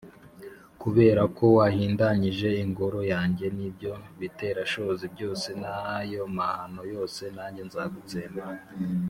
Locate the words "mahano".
6.37-6.81